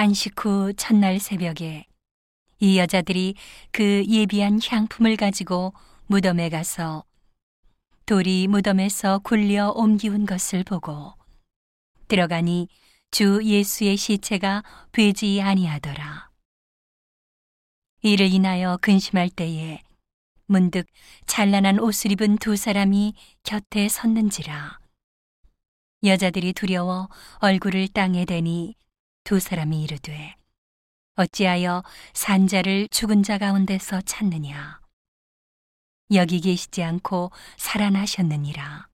안식 0.00 0.42
후 0.42 0.72
첫날 0.72 1.20
새벽에 1.20 1.84
이 2.58 2.78
여자들이 2.78 3.34
그 3.70 4.02
예비한 4.08 4.58
향품을 4.66 5.18
가지고 5.18 5.74
무덤에 6.06 6.48
가서 6.48 7.04
돌이 8.06 8.48
무덤에서 8.48 9.18
굴려 9.18 9.72
옮기운 9.76 10.24
것을 10.24 10.64
보고 10.64 11.12
들어가니 12.08 12.68
주 13.10 13.40
예수의 13.44 13.98
시체가 13.98 14.64
되지 14.92 15.42
아니하더라. 15.42 16.30
이를 18.00 18.32
인하여 18.32 18.78
근심할 18.80 19.28
때에 19.28 19.82
문득 20.46 20.86
찬란한 21.26 21.78
옷을 21.78 22.12
입은 22.12 22.38
두 22.38 22.56
사람이 22.56 23.12
곁에 23.42 23.90
섰는지라. 23.90 24.78
여자들이 26.04 26.54
두려워 26.54 27.10
얼굴을 27.40 27.88
땅에 27.88 28.24
대니 28.24 28.80
두 29.30 29.38
사람이 29.38 29.84
이르되 29.84 30.34
어찌하여 31.14 31.84
산자를 32.14 32.88
죽은 32.88 33.22
자 33.22 33.38
가운데서 33.38 34.00
찾느냐? 34.00 34.80
여기 36.12 36.40
계시지 36.40 36.82
않고 36.82 37.30
살아나셨느니라. 37.56 38.88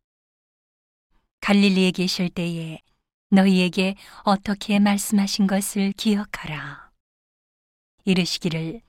갈릴리에 1.40 1.90
계실 1.92 2.28
때에 2.28 2.80
너희에게 3.30 3.94
어떻게 4.24 4.78
말씀하신 4.78 5.46
것을 5.46 5.92
기억하라. 5.92 6.90
이르시기를 8.04 8.82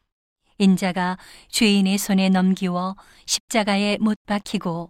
인자가 0.58 1.18
죄인의 1.48 1.98
손에 1.98 2.28
넘기워 2.28 2.98
십자가에 3.26 4.00
못 4.00 4.18
박히고 4.26 4.90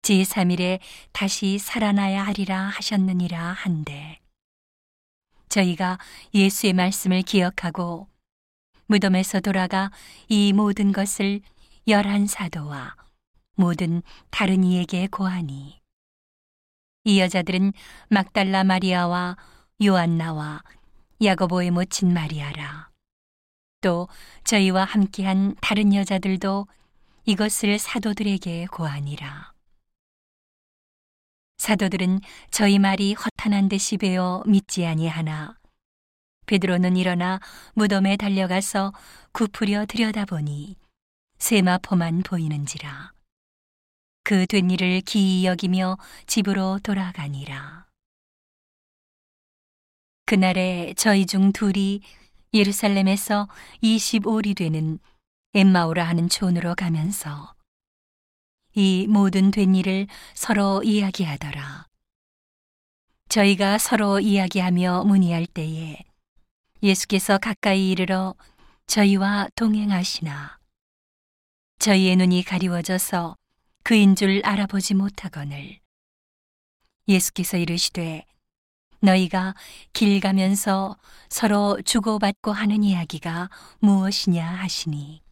제3일에 0.00 0.80
다시 1.12 1.58
살아나야 1.58 2.22
하리라 2.22 2.68
하셨느니라 2.68 3.52
한데 3.52 4.23
저희가 5.54 5.98
예수의 6.34 6.72
말씀을 6.72 7.22
기억하고 7.22 8.08
무덤에서 8.86 9.38
돌아가 9.38 9.92
이 10.28 10.52
모든 10.52 10.90
것을 10.90 11.42
열한 11.86 12.26
사도와 12.26 12.96
모든 13.54 14.02
다른 14.30 14.64
이에게 14.64 15.06
고하니 15.06 15.80
이 17.04 17.20
여자들은 17.20 17.72
막달라 18.08 18.64
마리아와 18.64 19.36
요한나와 19.84 20.64
야고보의 21.22 21.70
모친 21.70 22.12
마리아라. 22.12 22.90
또 23.80 24.08
저희와 24.42 24.84
함께한 24.84 25.54
다른 25.60 25.94
여자들도 25.94 26.66
이것을 27.26 27.78
사도들에게 27.78 28.66
고하니라 28.72 29.53
사도들은 31.58 32.20
저희 32.50 32.78
말이 32.78 33.14
허탄한 33.14 33.68
듯이 33.68 33.96
배어 33.96 34.42
믿지 34.46 34.84
아니하나. 34.86 35.56
베드로는 36.46 36.96
일어나 36.96 37.40
무덤에 37.74 38.16
달려가서 38.16 38.92
굽으려 39.32 39.86
들여다보니 39.86 40.76
세마포만 41.38 42.22
보이는지라. 42.22 43.12
그 44.24 44.46
된 44.46 44.70
일을 44.70 45.00
기이 45.02 45.46
여기며 45.46 45.98
집으로 46.26 46.80
돌아가니라. 46.82 47.86
그날에 50.26 50.94
저희 50.96 51.26
중 51.26 51.52
둘이 51.52 52.00
예루살렘에서 52.54 53.48
25리 53.82 54.56
되는 54.56 54.98
엠마오라 55.54 56.04
하는 56.04 56.28
촌으로 56.28 56.74
가면서 56.74 57.53
이 58.74 59.06
모든 59.08 59.50
된 59.50 59.74
일을 59.74 60.06
서로 60.34 60.82
이야기하더라. 60.82 61.86
저희가 63.28 63.78
서로 63.78 64.20
이야기하며 64.20 65.04
문의할 65.04 65.46
때에 65.46 65.98
예수께서 66.82 67.38
가까이 67.38 67.90
이르러 67.90 68.34
저희와 68.86 69.48
동행하시나 69.56 70.58
저희의 71.78 72.16
눈이 72.16 72.44
가리워져서 72.44 73.36
그인 73.82 74.14
줄 74.14 74.42
알아보지 74.44 74.94
못하거늘 74.94 75.80
예수께서 77.08 77.56
이르시되 77.56 78.24
너희가 79.00 79.54
길 79.92 80.20
가면서 80.20 80.96
서로 81.28 81.80
주고받고 81.82 82.52
하는 82.52 82.84
이야기가 82.84 83.50
무엇이냐 83.80 84.46
하시니 84.46 85.23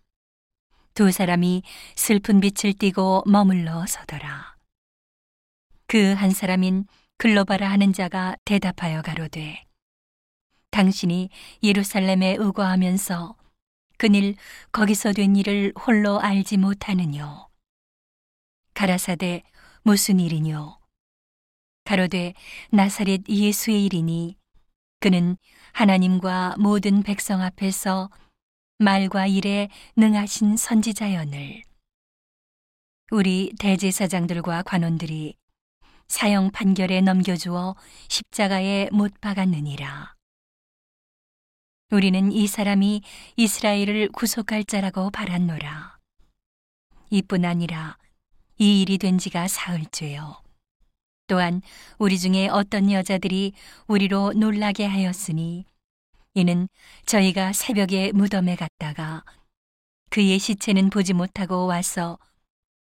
두 0.95 1.11
사람이 1.11 1.63
슬픈 1.97 2.41
빛을 2.41 2.75
띠고 2.75 3.25
머물러 3.27 3.87
서더라. 3.87 4.57
그 5.87 6.15
한 6.15 6.31
사람인 6.31 6.87
글로바라 7.19 7.71
하는 7.71 7.93
자가 7.93 8.37
대답하여 8.45 9.03
가로되 9.03 9.65
당신이 10.71 11.29
예루살렘에 11.63 12.37
의거하면서 12.39 13.37
그일 13.99 14.35
거기서 14.73 15.13
된 15.13 15.37
일을 15.37 15.73
홀로 15.79 16.19
알지 16.21 16.57
못하느뇨. 16.57 17.49
가라사대 18.75 19.43
무슨 19.83 20.19
일이뇨? 20.19 20.79
가로되 21.85 22.33
나사렛 22.71 23.29
예수의 23.29 23.85
일이니 23.87 24.37
그는 25.01 25.37
하나님과 25.73 26.57
모든 26.59 27.03
백성 27.03 27.43
앞에서 27.43 28.09
말과 28.83 29.29
일에 29.29 29.69
능하신 29.97 30.57
선지자연을 30.57 31.63
우리 33.13 33.53
대제사장들과 33.59 34.63
관원들이 34.63 35.37
사형 36.09 36.51
판결에 36.51 37.01
넘겨주어 37.01 37.77
십자가에 38.09 38.89
못 38.91 39.21
박았느니라. 39.21 40.15
우리는 41.93 42.33
이 42.33 42.47
사람이 42.49 43.03
이스라엘을 43.37 44.09
구속할 44.09 44.65
자라고 44.65 45.11
바랐노라. 45.11 45.99
이뿐 47.11 47.45
아니라 47.45 47.99
이 48.59 48.83
일이 48.83 48.99
된 48.99 49.17
지가 49.17 49.47
사흘째요. 49.47 50.43
또한 51.29 51.63
우리 51.99 52.19
중에 52.19 52.49
어떤 52.49 52.91
여자들이 52.91 53.53
우리로 53.87 54.33
놀라게 54.33 54.87
하였으니 54.87 55.67
이는 56.35 56.69
저희가 57.05 57.53
새벽에 57.53 58.13
무덤에 58.13 58.57
갔다가 58.57 59.23
그의 60.11 60.39
시체는 60.39 60.91
보지 60.91 61.13
못하고 61.13 61.67
와서 61.67 62.19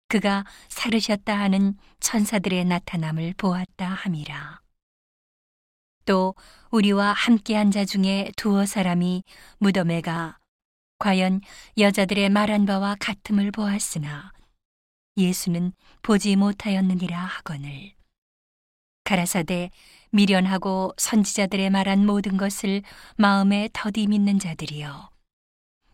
그가 0.07 0.45
살으셨다 0.69 1.37
하는 1.37 1.77
천사들의 1.99 2.65
나타남을 2.65 3.33
보았다 3.37 3.87
함이라. 3.87 4.61
또 6.05 6.35
우리와 6.71 7.13
함께한 7.13 7.71
자 7.71 7.85
중에 7.85 8.31
두어 8.35 8.65
사람이 8.65 9.23
무덤에 9.59 10.01
가 10.01 10.37
과연 10.99 11.41
여자들의 11.77 12.29
말한 12.29 12.65
바와 12.65 12.95
같음을 12.99 13.51
보았으나 13.51 14.31
예수는 15.17 15.73
보지 16.01 16.35
못하였느니라 16.35 17.17
하거늘. 17.17 18.00
가라사대 19.11 19.71
미련하고 20.11 20.93
선지자들의 20.95 21.69
말한 21.69 22.05
모든 22.05 22.37
것을 22.37 22.81
마음에 23.17 23.67
더디 23.73 24.07
믿는 24.07 24.39
자들이여. 24.39 25.09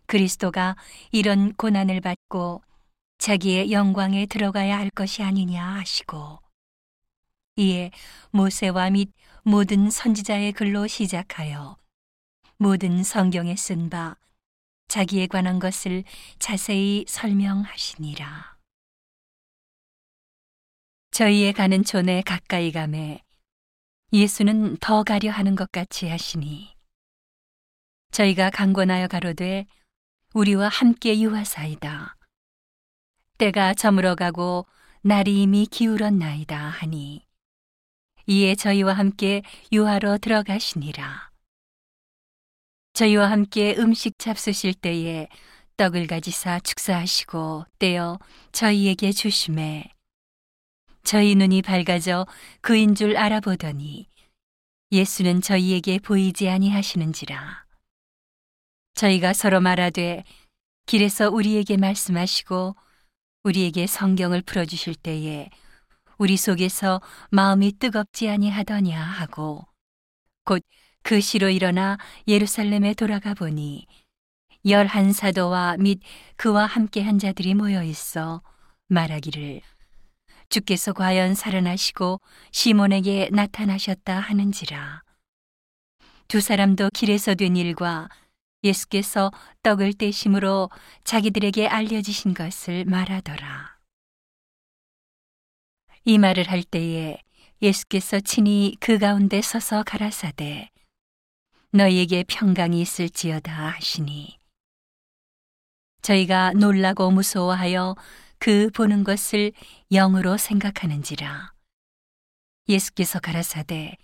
그리스도가 0.05 0.75
이런 1.11 1.53
고난을 1.53 1.99
받고 2.01 2.61
자기의 3.17 3.71
영광에 3.71 4.27
들어가야 4.27 4.77
할 4.77 4.91
것이 4.91 5.23
아니냐 5.23 5.65
하시고 5.65 6.37
이에 7.55 7.89
모세와 8.29 8.91
및 8.91 9.09
모든 9.41 9.89
선지자의 9.89 10.51
글로 10.51 10.85
시작하여 10.85 11.75
모든 12.57 13.03
성경에 13.03 13.55
쓴 13.55 13.89
바 13.89 14.15
자기에 14.89 15.25
관한 15.25 15.57
것을 15.57 16.03
자세히 16.37 17.03
설명하시니라. 17.07 18.56
저희의 21.17 21.51
가는 21.53 21.83
촌에 21.83 22.21
가까이 22.21 22.71
가매 22.71 23.23
예수는 24.13 24.77
더 24.77 25.01
가려 25.01 25.31
하는 25.31 25.55
것 25.55 25.71
같이 25.71 26.07
하시니 26.07 26.75
저희가 28.11 28.51
강권하여 28.51 29.07
가로되 29.07 29.65
우리와 30.35 30.67
함께 30.67 31.19
유하사이다. 31.19 32.15
때가 33.39 33.73
저물어 33.73 34.13
가고 34.13 34.67
날이 35.01 35.41
이미 35.41 35.65
기울었나이다 35.65 36.55
하니 36.55 37.25
이에 38.27 38.53
저희와 38.53 38.93
함께 38.93 39.41
유하로 39.71 40.19
들어가시니라. 40.19 41.31
저희와 42.93 43.31
함께 43.31 43.75
음식 43.79 44.19
잡수실 44.19 44.75
때에 44.75 45.29
떡을 45.77 46.05
가지사 46.05 46.59
축사하시고 46.59 47.65
떼어 47.79 48.19
저희에게 48.51 49.11
주심에 49.11 49.96
저희 51.07 51.35
눈이 51.35 51.61
밝아져 51.61 52.25
그인 52.59 52.93
줄 52.93 53.15
알아보더니 53.15 54.09
예수는 54.91 55.39
저희에게 55.39 55.99
보이지 55.99 56.49
아니하시는지라. 56.49 57.65
저희가 58.93 59.31
서로 59.31 59.61
말하되 59.61 60.25
길에서 60.85 61.29
우리에게 61.29 61.77
말씀하시고 61.77 62.75
우리에게 63.43 63.87
성경을 63.87 64.41
풀어주실 64.41 64.95
때에 64.95 65.49
우리 66.17 66.35
속에서 66.35 66.99
마음이 67.31 67.79
뜨겁지 67.79 68.27
아니하더냐 68.27 69.01
하고 69.01 69.65
곧 70.43 70.61
그 71.03 71.21
시로 71.21 71.47
일어나 71.47 71.97
예루살렘에 72.27 72.93
돌아가 72.93 73.33
보니 73.33 73.87
열한 74.65 75.13
사도와 75.13 75.77
및 75.77 76.01
그와 76.35 76.65
함께 76.65 77.01
한 77.01 77.17
자들이 77.17 77.53
모여 77.53 77.81
있어 77.81 78.41
말하기를 78.89 79.61
주께서 80.49 80.93
과연 80.93 81.35
살아나시고 81.35 82.21
시몬에게 82.51 83.29
나타나셨다 83.31 84.19
하는지라 84.19 85.01
두 86.27 86.41
사람도 86.41 86.89
길에서 86.93 87.35
된 87.35 87.55
일과 87.55 88.09
예수께서 88.63 89.31
떡을 89.63 89.93
떼심으로 89.93 90.69
자기들에게 91.03 91.67
알려지신 91.67 92.33
것을 92.33 92.85
말하더라. 92.85 93.77
이 96.03 96.17
말을 96.17 96.49
할 96.49 96.63
때에 96.63 97.17
예수께서 97.61 98.19
친히 98.19 98.75
그 98.79 98.97
가운데 98.97 99.41
서서 99.41 99.83
가라사대 99.83 100.69
너희에게 101.71 102.23
평강이 102.27 102.81
있을지어다 102.81 103.51
하시니 103.51 104.37
저희가 106.01 106.53
놀라고 106.53 107.11
무서워하여 107.11 107.95
그 108.39 108.69
보는 108.69 109.03
것을 109.03 109.51
영으로 109.91 110.37
생각하는지라. 110.37 111.53
예수께서 112.69 113.19
가라사대 113.19 113.97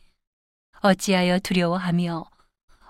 어찌하여 0.81 1.39
두려워하며 1.39 2.25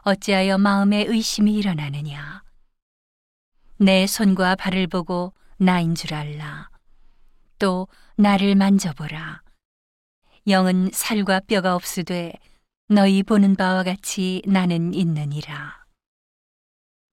어찌하여 0.03 0.57
마음에 0.57 1.03
의심이 1.07 1.53
일어나느냐? 1.53 2.43
내 3.77 4.07
손과 4.07 4.55
발을 4.55 4.87
보고 4.87 5.33
나인 5.57 5.95
줄 5.95 6.13
알라. 6.13 6.69
또 7.59 7.87
나를 8.15 8.55
만져보라. 8.55 9.41
영은 10.47 10.89
살과 10.91 11.41
뼈가 11.41 11.75
없으되 11.75 12.33
너희 12.87 13.23
보는 13.23 13.55
바와 13.55 13.83
같이 13.83 14.41
나는 14.45 14.93
있느니라. 14.93 15.85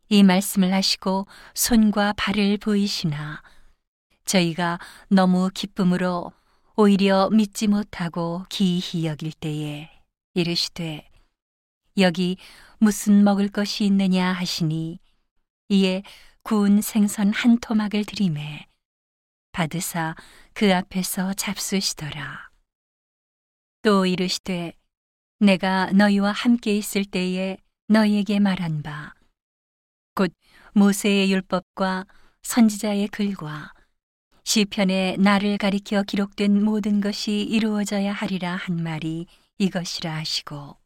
이 0.08 0.22
말씀을 0.24 0.72
하시고 0.72 1.26
손과 1.54 2.14
발을 2.16 2.58
보이시나 2.58 3.42
저희가 4.30 4.78
너무 5.08 5.50
기쁨으로 5.52 6.32
오히려 6.76 7.28
믿지 7.30 7.66
못하고 7.66 8.44
기이히 8.48 9.04
여길 9.04 9.32
때에 9.32 9.90
이르시되 10.34 11.10
여기 11.98 12.36
무슨 12.78 13.24
먹을 13.24 13.48
것이 13.48 13.84
있느냐 13.86 14.32
하시니 14.32 15.00
이에 15.70 16.02
구운 16.42 16.80
생선 16.80 17.32
한 17.32 17.58
토막을 17.58 18.04
들이매 18.04 18.66
받으사 19.50 20.14
그 20.54 20.72
앞에서 20.72 21.34
잡수시더라. 21.34 22.50
또 23.82 24.06
이르시되 24.06 24.74
내가 25.40 25.90
너희와 25.92 26.30
함께 26.30 26.76
있을 26.76 27.04
때에 27.04 27.56
너희에게 27.88 28.38
말한 28.38 28.82
바 28.82 29.14
곧 30.14 30.32
모세의 30.74 31.32
율법과 31.32 32.06
선지자의 32.42 33.08
글과 33.08 33.72
시편에 34.50 35.14
나를 35.16 35.58
가리켜 35.58 36.02
기록된 36.02 36.64
모든 36.64 37.00
것이 37.00 37.40
이루어져야 37.42 38.12
하리라 38.12 38.56
한 38.56 38.82
말이 38.82 39.28
이것이라 39.58 40.12
하시고 40.12 40.76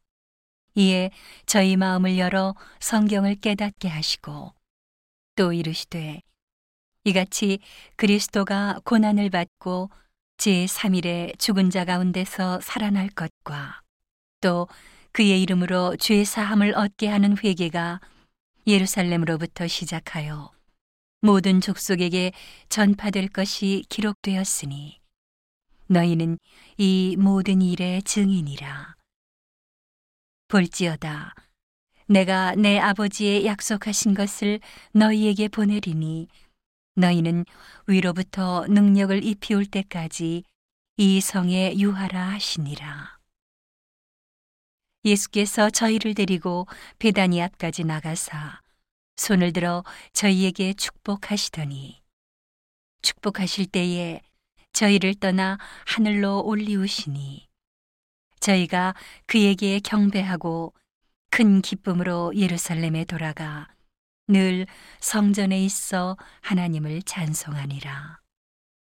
이에 0.75 1.09
저희 1.47 1.75
마음을 1.75 2.19
열어 2.19 2.53
성경을 2.79 3.37
깨닫게 3.37 3.87
하시고 3.87 4.53
또 5.35 5.51
이르시되 5.51 6.21
이같이 7.05 7.57
그리스도가 7.95 8.81
고난을 8.83 9.31
받고 9.31 9.89
제3일에 10.37 11.39
죽은 11.39 11.71
자 11.71 11.85
가운데서 11.85 12.61
살아날 12.61 13.09
것과 13.09 13.81
또 14.41 14.67
그의 15.11 15.41
이름으로 15.41 15.95
죄 15.95 16.23
사함을 16.23 16.75
얻게 16.75 17.07
하는 17.07 17.35
회개가 17.43 17.99
예루살렘으로부터 18.67 19.67
시작하여 19.67 20.54
모든 21.25 21.59
족속에게 21.59 22.33
전파될 22.69 23.29
것이 23.29 23.83
기록되었으니 23.89 24.99
너희는 25.87 26.37
이 26.77 27.15
모든 27.17 27.63
일의 27.63 28.03
증인이라. 28.03 28.93
볼지어다 30.47 31.33
내가 32.07 32.53
내 32.53 32.77
아버지의 32.77 33.47
약속하신 33.47 34.13
것을 34.13 34.59
너희에게 34.91 35.47
보내리니 35.47 36.27
너희는 36.93 37.45
위로부터 37.87 38.67
능력을 38.67 39.23
입히올 39.23 39.65
때까지 39.65 40.43
이 40.97 41.21
성에 41.21 41.75
유하라 41.79 42.33
하시니라. 42.33 43.17
예수께서 45.03 45.71
저희를 45.71 46.13
데리고 46.13 46.67
베다니 46.99 47.41
앞까지 47.41 47.83
나가사 47.83 48.64
손을 49.15 49.53
들어 49.53 49.83
저희에게 50.13 50.73
축복하시더니 50.73 52.01
축복하실 53.01 53.67
때에 53.67 54.21
저희를 54.73 55.15
떠나 55.15 55.57
하늘로 55.85 56.43
올리우시니 56.43 57.47
저희가 58.39 58.93
그에게 59.25 59.79
경배하고 59.79 60.73
큰 61.31 61.61
기쁨으로 61.61 62.33
예루살렘에 62.35 63.05
돌아가 63.05 63.67
늘 64.27 64.65
성전에 64.99 65.63
있어 65.63 66.17
하나님을 66.41 67.03
찬송하니라. 67.03 68.24